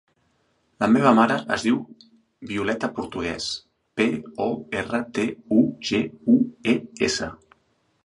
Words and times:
La 0.83 0.87
meva 0.93 1.11
mare 1.19 1.35
es 1.57 1.65
diu 1.67 1.77
Violeta 2.53 2.91
Portugues: 2.97 3.51
pe, 4.01 4.09
o, 4.49 4.51
erra, 4.83 5.05
te, 5.21 5.29
u, 5.61 5.63
ge, 5.93 6.05
u, 6.39 6.43
e, 6.75 6.79
essa. 7.13 7.35